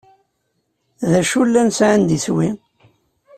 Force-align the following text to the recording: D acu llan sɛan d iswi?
D 1.11 1.13
acu 1.19 1.41
llan 1.47 1.69
sɛan 1.77 2.01
d 2.07 2.09
iswi? 2.17 2.49